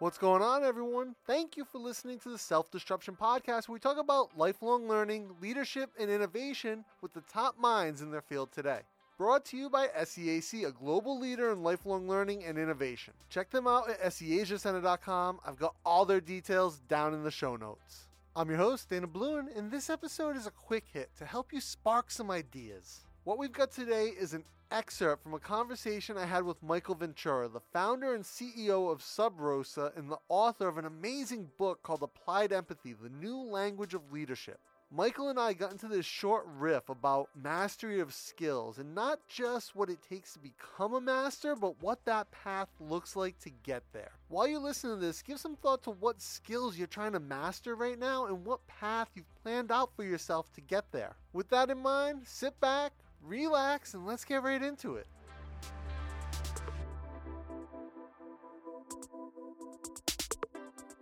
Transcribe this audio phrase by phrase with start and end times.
[0.00, 1.14] What's going on, everyone?
[1.26, 5.28] Thank you for listening to the Self Disruption Podcast, where we talk about lifelong learning,
[5.42, 8.80] leadership, and innovation with the top minds in their field today.
[9.18, 13.12] Brought to you by SEAC, a global leader in lifelong learning and innovation.
[13.28, 15.40] Check them out at SEAsiacenter.com.
[15.46, 18.06] I've got all their details down in the show notes.
[18.34, 21.60] I'm your host, Dana Bluen, and this episode is a quick hit to help you
[21.60, 23.00] spark some ideas.
[23.24, 27.48] What we've got today is an excerpt from a conversation I had with Michael Ventura,
[27.48, 32.02] the founder and CEO of Sub Rosa and the author of an amazing book called
[32.02, 34.58] Applied Empathy The New Language of Leadership.
[34.90, 39.76] Michael and I got into this short riff about mastery of skills and not just
[39.76, 43.82] what it takes to become a master, but what that path looks like to get
[43.92, 44.12] there.
[44.28, 47.74] While you listen to this, give some thought to what skills you're trying to master
[47.74, 51.14] right now and what path you've planned out for yourself to get there.
[51.34, 52.92] With that in mind, sit back,
[53.22, 55.06] relax, and let's get right into it.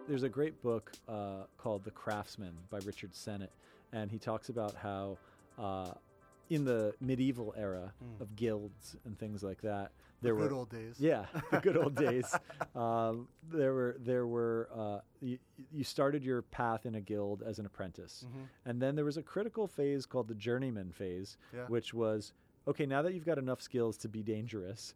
[0.09, 3.53] There's a great book uh, called The Craftsman by Richard Sennett,
[3.93, 5.19] and he talks about how
[5.59, 5.91] uh,
[6.49, 8.21] in the medieval era mm.
[8.21, 10.97] of guilds and things like that, there the were good old days.
[10.99, 12.35] Yeah, the good old days.
[12.75, 14.99] Um, there were there were uh,
[15.79, 18.45] you, started your path in a guild as an apprentice, mm-hmm.
[18.65, 21.67] and then there was a critical phase called the journeyman phase, yeah.
[21.69, 22.33] which was
[22.67, 22.87] okay.
[22.87, 24.95] Now that you've got enough skills to be dangerous,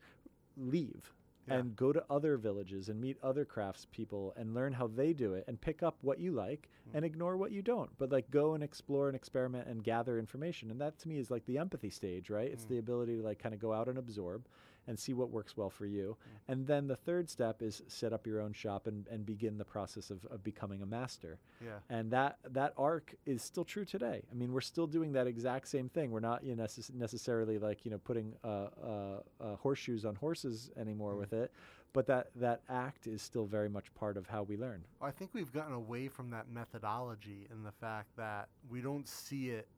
[0.57, 1.13] leave
[1.49, 1.55] yeah.
[1.55, 5.45] and go to other villages and meet other craftspeople and learn how they do it
[5.49, 6.97] and pick up what you like mm.
[6.97, 7.91] and ignore what you don't.
[7.99, 10.71] But like go and explore and experiment and gather information.
[10.71, 12.51] And that to me is like the empathy stage, right?
[12.51, 12.69] It's mm.
[12.69, 14.47] the ability to like kind of go out and absorb
[14.87, 16.17] and see what works well for you.
[16.17, 16.53] Mm.
[16.53, 19.65] And then the third step is set up your own shop and, and begin the
[19.65, 21.39] process of, of becoming a master.
[21.65, 21.79] Yeah.
[21.89, 24.23] And that that arc is still true today.
[24.31, 26.11] I mean, we're still doing that exact same thing.
[26.11, 30.15] We're not you know, necess- necessarily like you know putting uh, uh, uh, horseshoes on
[30.17, 31.19] horses anymore mm.
[31.19, 31.53] with it,
[31.93, 34.83] but that that act is still very much part of how we learn.
[35.01, 39.51] I think we've gotten away from that methodology and the fact that we don't see
[39.51, 39.69] it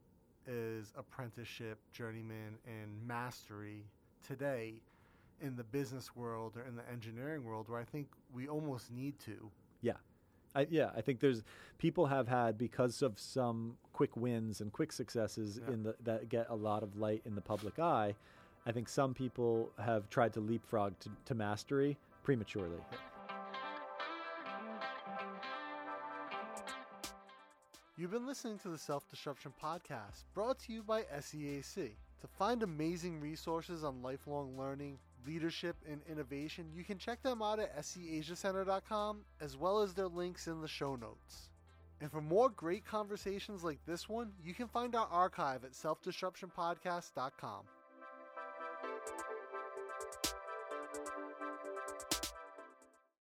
[0.47, 3.85] as apprenticeship, journeyman, and mastery
[4.27, 4.81] today
[5.41, 9.19] in the business world or in the engineering world where I think we almost need
[9.21, 9.51] to.
[9.83, 9.95] Yeah.
[10.55, 11.43] I, yeah, I think there's
[11.79, 15.75] people have had because of some quick wins and quick successes yeah.
[15.75, 18.15] in the that get a lot of light in the public eye.
[18.67, 22.79] I think some people have tried to leapfrog to, to mastery prematurely.
[22.93, 22.99] Yeah.
[27.97, 31.93] You've been listening to the Self Disruption Podcast, brought to you by SEAC.
[32.23, 37.59] To find amazing resources on lifelong learning, leadership and innovation, you can check them out
[37.59, 41.51] at seasiacenter.com as well as their links in the show notes.
[42.01, 47.63] And for more great conversations like this one, you can find our archive at selfdisruptionpodcast.com.